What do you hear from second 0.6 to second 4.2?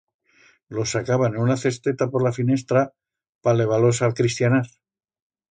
Los sacaban en una cesta por la finestra pa levar-los a